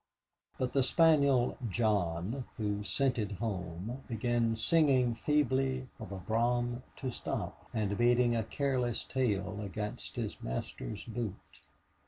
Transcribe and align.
But 0.57 0.73
the 0.73 0.81
spaniel 0.81 1.59
John, 1.69 2.45
who 2.57 2.83
scented 2.83 3.33
home, 3.33 4.01
began 4.07 4.55
singing 4.55 5.13
feebly 5.13 5.89
for 5.95 6.07
the 6.07 6.15
brougham 6.15 6.81
to 6.95 7.11
stop, 7.11 7.67
and 7.71 7.95
beating 7.99 8.35
a 8.35 8.43
careless 8.43 9.03
tail 9.03 9.61
against 9.61 10.15
his 10.15 10.41
master's 10.41 11.03
boot. 11.03 11.59